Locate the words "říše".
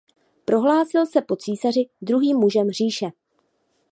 2.71-3.05